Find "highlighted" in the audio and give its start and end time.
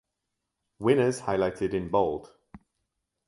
1.21-1.75